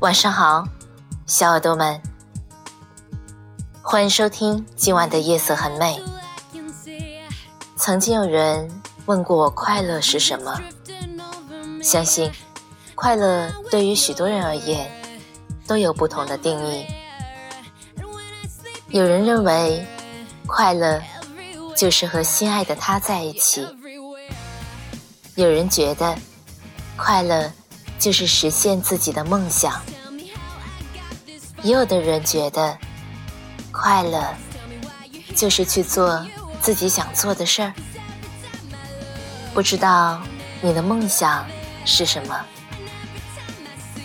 [0.00, 0.66] 晚上好，
[1.26, 2.00] 小耳朵们，
[3.82, 6.02] 欢迎收听今晚的夜色很美。
[7.76, 10.58] 曾经有人问过我快乐是什么，
[11.82, 12.32] 相信
[12.94, 14.90] 快乐对于许多人而言
[15.66, 16.86] 都有不同的定义。
[18.88, 19.86] 有人认为
[20.46, 21.02] 快乐
[21.76, 23.68] 就是和心爱的他在一起，
[25.34, 26.16] 有人觉得
[26.96, 27.52] 快乐。
[27.98, 29.78] 就是实现自己的梦想，
[31.62, 32.76] 也有的人觉得
[33.70, 34.34] 快乐
[35.34, 36.26] 就是去做
[36.60, 37.72] 自己想做的事儿。
[39.52, 40.20] 不知道
[40.60, 41.46] 你的梦想
[41.84, 42.40] 是什么？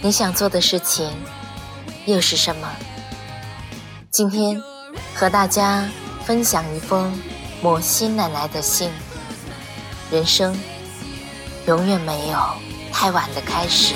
[0.00, 1.10] 你想做的事情
[2.06, 2.68] 又是什么？
[4.10, 4.60] 今天
[5.14, 5.88] 和大家
[6.24, 7.12] 分享一封
[7.62, 8.90] 摩西奶奶的信。
[10.10, 10.54] 人生
[11.66, 12.38] 永远没有。
[12.92, 13.94] 太晚的开始。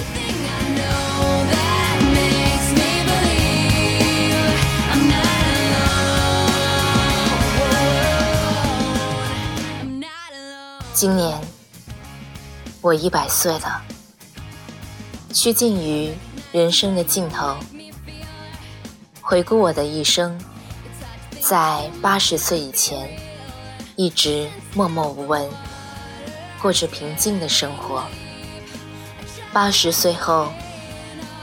[10.96, 11.38] 今年
[12.80, 13.82] 我一百岁了，
[15.30, 16.10] 趋近于
[16.52, 17.54] 人生的尽头。
[19.20, 20.40] 回顾我的一生，
[21.38, 23.10] 在八十岁以前，
[23.94, 25.46] 一直默默无闻，
[26.62, 28.02] 过着平静的生活。
[29.52, 30.50] 八十岁后，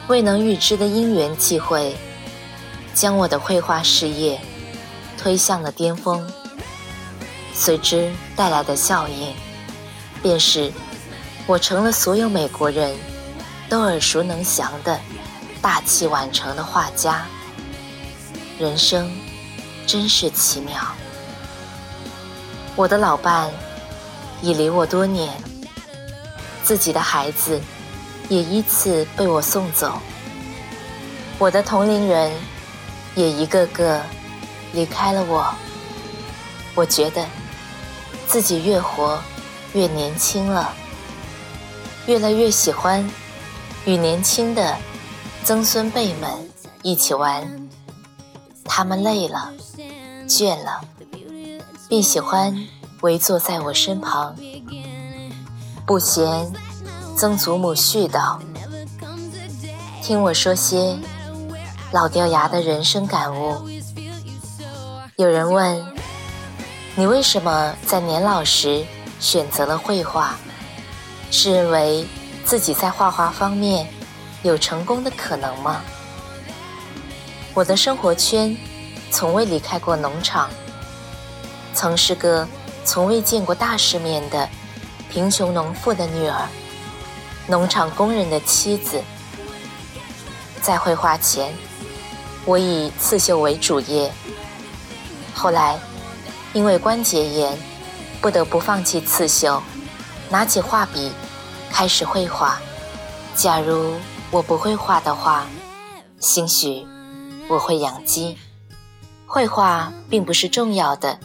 [0.08, 1.96] 未能预知的因缘际会，
[2.96, 4.42] 将我的绘画事业
[5.16, 6.28] 推向了巅峰。
[7.53, 9.34] 随之带来的效应，
[10.22, 10.72] 便是
[11.46, 12.96] 我成了所有美国人
[13.69, 15.00] 都耳熟能详的
[15.62, 17.25] 大器晚成的画家。
[18.59, 19.12] 人生
[19.86, 20.75] 真是奇妙。
[22.75, 23.52] 我的老伴
[24.42, 25.31] 已离我多年，
[26.63, 27.62] 自己的孩子。
[28.30, 30.00] 也依次被我送走，
[31.38, 32.31] 我的同龄人
[33.16, 34.02] 也一个个
[34.72, 35.53] 离开了我。
[36.74, 37.24] 我觉得
[38.28, 39.20] 自己越活
[39.74, 40.74] 越年轻了，
[42.06, 43.08] 越来越喜欢
[43.86, 44.76] 与年轻的
[45.44, 46.30] 曾孙辈们
[46.82, 47.70] 一起玩。
[48.66, 49.52] 他们累了、
[50.28, 50.82] 倦了，
[51.88, 52.68] 便喜欢
[53.02, 54.36] 围坐在我身旁，
[55.86, 56.52] 不嫌。
[57.16, 58.40] 曾祖母絮叨
[60.02, 60.98] ：“听我说些
[61.92, 63.56] 老掉牙的人生感悟。”
[65.18, 65.86] 有人问
[66.96, 68.86] ：“你为什么在年老时
[69.20, 70.36] 选择了绘画？
[71.31, 72.06] 是认为
[72.46, 73.88] 自己在画画方面
[74.44, 75.81] 有成功的可能吗？”
[77.56, 78.56] 我的生活圈
[79.09, 80.50] 从未离开过农场，
[81.74, 82.48] 曾是个
[82.86, 84.48] 从未见过大世面的
[85.10, 86.48] 贫穷农妇的女儿。
[87.48, 89.02] 农场工人的妻子，
[90.62, 91.54] 在绘画前，
[92.46, 94.12] 我以刺绣为主业。
[95.34, 95.78] 后来，
[96.53, 97.58] 因为关节炎，
[98.22, 99.62] 不得不放弃刺绣，
[100.30, 101.12] 拿起画笔，
[101.72, 102.59] 开始绘画。
[103.36, 103.96] 假如
[104.31, 105.47] 我不会画的话，
[106.19, 106.86] 兴许
[107.50, 108.38] 我会养鸡。
[109.25, 111.19] 绘画并不是重要的，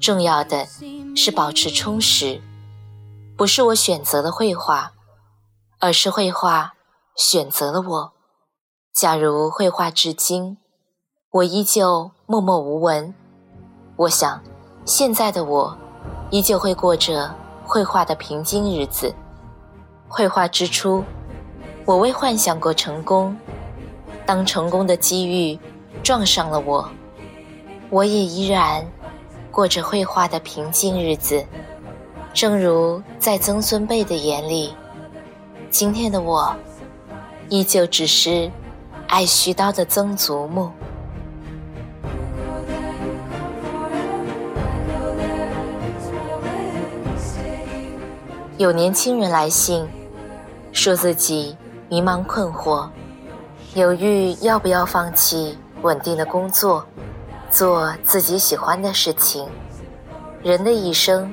[0.00, 0.66] 重要的
[1.16, 2.40] 是保持充实。
[3.36, 4.92] 不是我选择了绘画。
[5.78, 6.72] 而是绘画
[7.14, 8.12] 选择了我。
[8.94, 10.56] 假如绘画至今，
[11.30, 13.14] 我依旧默默无闻，
[13.96, 14.38] 我想，
[14.84, 15.74] 现在的我
[16.28, 17.34] 依旧会过着
[17.64, 19.14] 绘画的平静日子。
[20.06, 21.02] 绘画之初，
[21.86, 23.34] 我未幻想过成功。
[24.26, 25.58] 当成功的机遇
[26.02, 26.86] 撞上了我，
[27.88, 28.84] 我也依然
[29.50, 31.42] 过着绘画的平静日子。
[32.34, 34.74] 正如在曾孙辈的眼里。
[35.70, 36.54] 今天的我，
[37.48, 38.50] 依旧只是
[39.08, 40.70] 爱絮叨的曾祖母。
[48.58, 49.86] 有年轻人来信，
[50.72, 51.54] 说自己
[51.90, 52.88] 迷茫困惑，
[53.74, 56.82] 犹豫要不要放弃稳定的工作，
[57.50, 59.46] 做自己喜欢的事情。
[60.42, 61.30] 人的一生，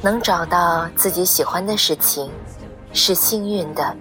[0.00, 2.28] 能找到自己喜欢的事情。
[2.94, 3.96] 是幸运的。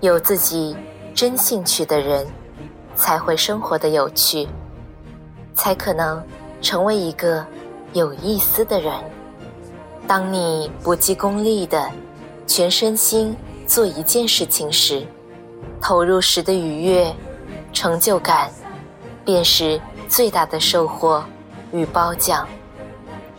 [0.00, 0.74] 有自己
[1.12, 2.26] 真兴趣的人，
[2.94, 4.48] 才会生活的有趣，
[5.54, 6.24] 才可能
[6.62, 7.44] 成为一个
[7.92, 8.94] 有意思的人。
[10.10, 11.88] 当你不计功利的
[12.44, 15.06] 全身心做一件事情时，
[15.80, 17.14] 投入时的愉悦、
[17.72, 18.50] 成就感，
[19.24, 21.22] 便是最大的收获
[21.70, 22.44] 与褒奖。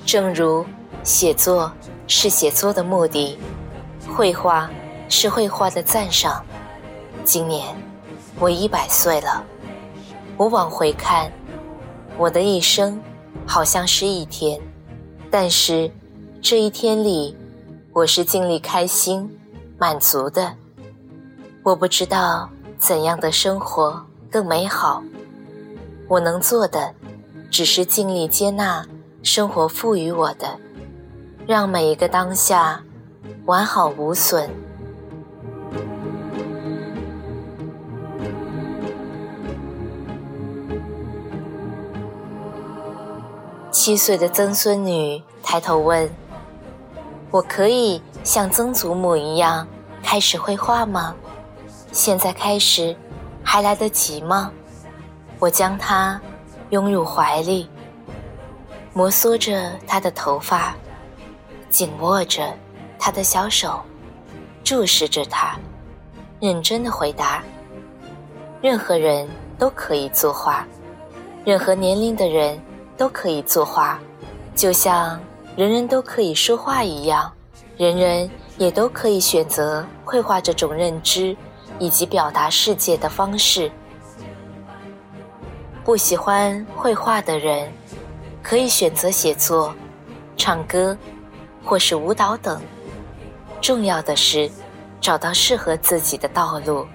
[0.05, 0.65] 正如
[1.03, 1.69] 写作
[2.07, 3.37] 是写作的目的，
[4.07, 4.71] 绘画
[5.09, 6.41] 是绘画的赞赏。
[7.25, 7.67] 今年
[8.39, 9.43] 我一百岁了，
[10.37, 11.29] 我往回看，
[12.17, 12.97] 我的一生
[13.45, 14.57] 好像是一天，
[15.29, 15.91] 但是
[16.41, 17.37] 这一天里，
[17.93, 19.29] 我是尽力开心、
[19.77, 20.53] 满足的。
[21.61, 22.49] 我不知道
[22.79, 25.03] 怎样的生活更美好，
[26.07, 26.95] 我能做的
[27.51, 28.83] 只是尽力接纳
[29.21, 30.57] 生活赋予我的，
[31.45, 32.83] 让每一个当下
[33.45, 34.49] 完好无损。
[43.71, 46.09] 七岁的曾孙女抬头问
[47.31, 49.65] ：“我可以像曾祖母一样
[50.03, 51.15] 开始绘画吗？”
[51.91, 52.95] 现在开始，
[53.43, 54.51] 还来得及吗？
[55.39, 56.21] 我将他
[56.69, 57.67] 拥入怀里，
[58.93, 60.75] 摩挲着他的头发，
[61.69, 62.53] 紧握着
[62.99, 63.81] 他的小手，
[64.63, 65.57] 注视着他，
[66.39, 67.43] 认真的回答：
[68.61, 69.27] 任何人
[69.57, 70.65] 都可以作画，
[71.43, 72.57] 任何年龄的人
[72.95, 73.99] 都可以作画，
[74.55, 75.19] 就像
[75.55, 77.31] 人人都可以说话一样，
[77.77, 81.35] 人人也都可以选择绘画这种认知。
[81.79, 83.71] 以及表达世界的方式。
[85.83, 87.73] 不喜欢绘画的人，
[88.43, 89.73] 可以选择写作、
[90.37, 90.95] 唱歌，
[91.65, 92.61] 或是舞蹈等。
[93.59, 94.47] 重要的是，
[95.01, 96.85] 找到适合自己的道路，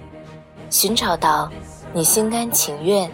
[0.70, 1.50] 寻找到
[1.92, 3.10] 你心甘情愿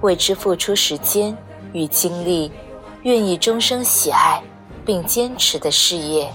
[0.00, 1.36] 为之付出时间
[1.72, 2.50] 与精力，
[3.02, 4.42] 愿意终生喜爱
[4.84, 6.30] 并坚持的事业。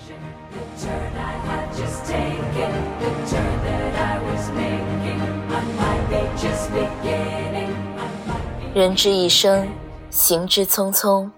[8.74, 9.68] 人之一生，
[10.10, 11.30] 行之匆匆。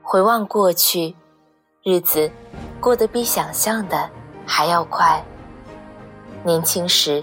[0.00, 1.14] 回望过去，
[1.84, 2.30] 日子
[2.80, 4.10] 过得比想象的
[4.46, 5.22] 还要快。
[6.42, 7.22] 年轻时，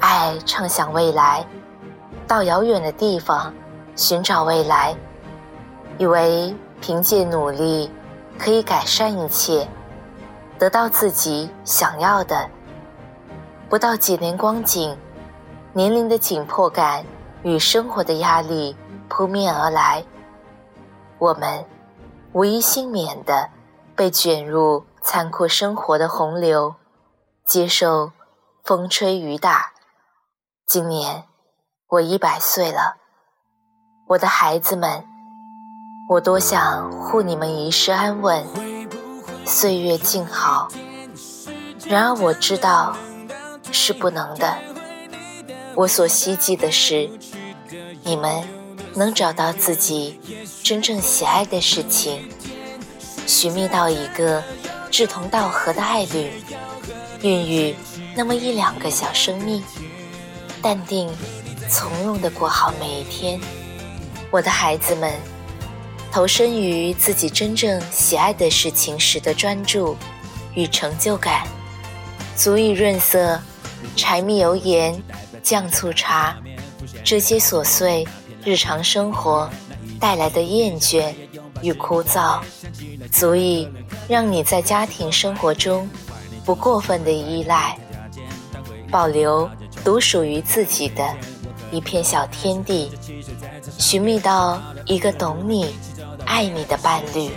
[0.00, 1.46] 爱畅想未来，
[2.26, 3.52] 到遥远的地方
[3.96, 4.94] 寻找未来，
[5.96, 7.90] 以为凭借努力
[8.38, 9.68] 可以改善一切，
[10.58, 12.48] 得到自己想要的。
[13.68, 14.96] 不到几年光景，
[15.72, 17.04] 年龄的紧迫感。
[17.44, 18.76] 与生活的压力
[19.08, 20.04] 扑面而来，
[21.18, 21.64] 我们
[22.32, 23.50] 无一幸免的
[23.96, 26.76] 被卷入残酷生活的洪流，
[27.44, 28.12] 接受
[28.62, 29.72] 风吹雨打。
[30.68, 31.24] 今年
[31.88, 32.98] 我一百岁了，
[34.10, 35.04] 我的孩子们，
[36.12, 38.46] 我多想护你们一世安稳，
[39.46, 40.68] 岁月静好。
[41.86, 42.94] 然而我知道
[43.70, 44.54] 是不能的。
[45.74, 47.08] 我所希冀的是，
[48.04, 48.46] 你们
[48.94, 50.20] 能找到自己
[50.62, 52.28] 真正喜爱的事情，
[53.26, 54.42] 寻觅到一个
[54.90, 56.30] 志同道合的爱侣，
[57.22, 57.74] 孕育
[58.14, 59.64] 那么一两个小生命，
[60.60, 61.10] 淡定
[61.70, 63.40] 从容的过好每一天。
[64.30, 65.10] 我的孩子们，
[66.12, 69.96] 投身于自己真正喜爱的事情时的专注
[70.54, 71.46] 与成就感，
[72.36, 73.40] 足以润色
[73.96, 75.02] 柴米油盐。
[75.42, 76.36] 酱醋茶，
[77.02, 78.06] 这些琐碎
[78.44, 79.50] 日常生活
[79.98, 81.12] 带来的厌倦
[81.62, 82.38] 与枯燥，
[83.10, 83.68] 足以
[84.06, 85.88] 让你在家庭生活中
[86.44, 87.76] 不过分的依赖，
[88.88, 89.50] 保留
[89.82, 91.12] 独属于自己的
[91.72, 92.92] 一片小天地，
[93.76, 95.74] 寻觅到一个懂你、
[96.32, 97.30] 爱你的伴侣，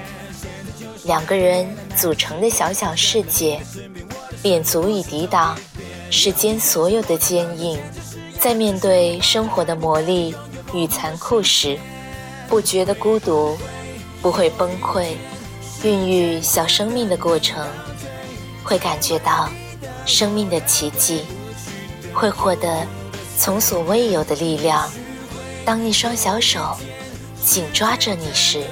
[1.04, 3.60] 两个人组成的小小世界，
[4.42, 5.54] 便足以抵挡。
[6.10, 7.78] 世间所有的坚硬，
[8.40, 10.34] 在面对生活的磨砺
[10.74, 11.78] 与残酷时，
[12.48, 13.58] 不觉得孤独，
[14.22, 15.08] 不会崩溃。
[15.84, 17.68] 孕育小生命的过程，
[18.64, 19.50] 会感觉到
[20.06, 21.25] 生命的奇迹，
[22.14, 22.88] 会获得
[23.38, 24.90] 从所未有的力量。
[25.66, 26.78] 当一双小手
[27.44, 28.64] 紧抓着你时，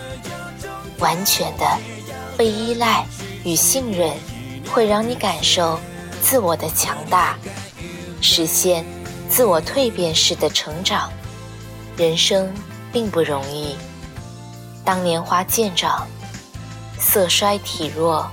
[1.03, 1.65] 完全的
[2.38, 3.05] 被依赖
[3.43, 4.10] 与信任，
[4.72, 5.77] 会让你感受。
[6.22, 7.38] 自我的强大，
[8.22, 8.86] 实现
[9.27, 11.12] 自我蜕变式的成长。
[11.98, 12.50] 人生
[12.93, 13.75] 并不容易。
[14.86, 16.07] 当年华渐长，
[16.98, 18.25] 色衰体弱，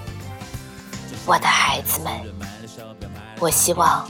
[1.27, 2.13] 我的孩子们，
[3.41, 4.09] 我希望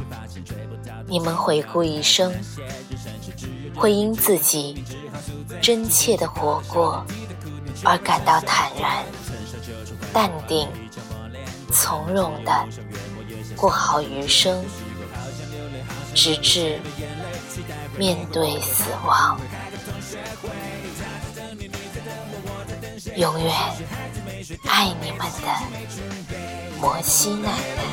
[1.09, 2.31] 你们回顾一生，
[3.75, 4.85] 会因自己
[5.63, 7.03] 真切的活过
[7.85, 9.05] 而感到坦然、
[10.13, 10.69] 淡定、
[11.73, 12.67] 从容的
[13.57, 14.65] 过好余生，
[16.15, 16.79] 直至
[17.97, 19.41] 面对死亡。
[23.17, 23.53] 永远
[24.67, 25.49] 爱你们的
[26.81, 27.85] 摩西奶奶。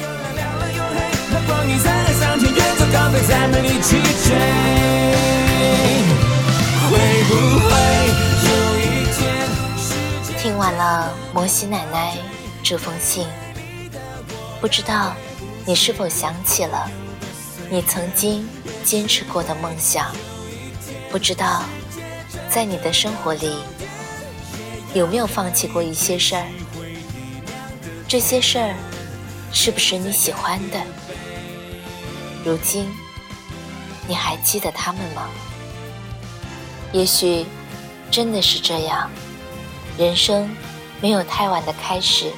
[10.57, 12.17] 听完了摩西奶奶
[12.63, 13.27] 这封信，
[14.59, 15.13] 不知道
[15.67, 16.89] 你是否想起了
[17.69, 18.43] 你曾经
[18.83, 20.11] 坚持过的梦想？
[21.11, 21.61] 不知道
[22.49, 23.55] 在你的生活里
[24.95, 26.47] 有没有放弃过一些事儿？
[28.07, 28.73] 这些事儿
[29.53, 30.81] 是不是你喜欢的？
[32.43, 32.91] 如今，
[34.07, 35.29] 你还记得他们吗？
[36.93, 37.45] 也许
[38.09, 39.07] 真的是这样，
[39.97, 40.49] 人生
[41.01, 42.31] 没有太晚的开始。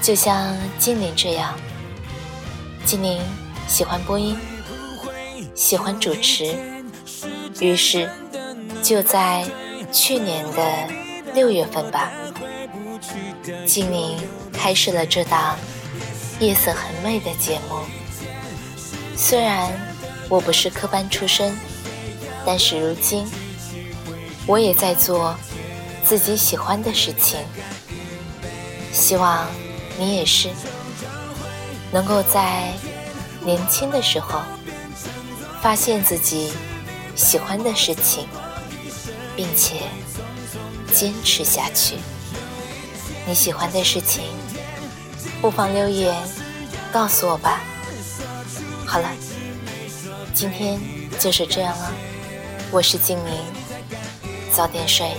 [0.00, 1.56] 就像精灵这样，
[2.84, 3.20] 精灵
[3.68, 4.36] 喜欢播音，
[5.54, 6.56] 喜欢主持，
[7.60, 8.10] 于是
[8.82, 9.44] 就在
[9.92, 10.88] 去年的
[11.34, 12.10] 六月份吧，
[13.64, 14.18] 精灵
[14.52, 15.56] 开设了这档
[16.40, 17.76] 夜色很美的节目。
[19.16, 19.70] 虽然
[20.28, 21.56] 我不是科班出身，
[22.44, 23.24] 但是如今
[24.48, 25.36] 我也在做
[26.12, 27.40] 自己喜欢的事情。
[28.92, 29.46] 希望
[29.98, 30.50] 你也是
[31.90, 32.70] 能够在
[33.40, 34.42] 年轻的时候
[35.62, 36.52] 发现自己
[37.16, 38.28] 喜欢的事情，
[39.34, 39.76] 并且
[40.92, 41.94] 坚持下去。
[43.26, 44.22] 你喜欢的事情，
[45.40, 46.14] 不妨留言
[46.92, 47.62] 告诉我吧。
[48.86, 49.08] 好了，
[50.34, 50.78] 今天
[51.18, 51.90] 就是这样了。
[52.70, 53.32] 我是静宁，
[54.54, 55.16] 早点睡，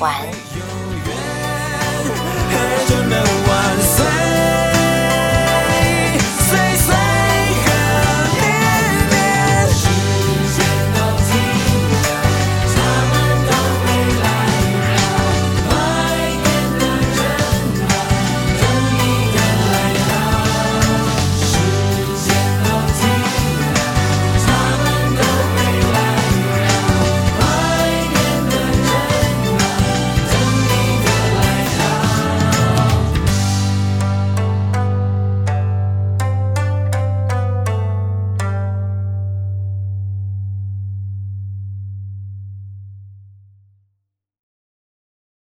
[0.00, 0.62] 我永
[1.06, 1.08] 远，
[3.48, 3.50] 万
[3.82, 4.17] 岁。